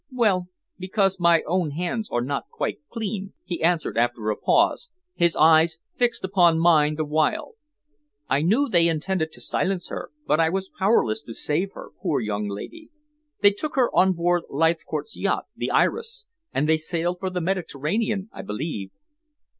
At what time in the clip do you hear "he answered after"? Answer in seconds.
3.45-4.31